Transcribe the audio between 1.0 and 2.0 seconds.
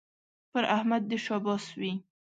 دې شاباس وي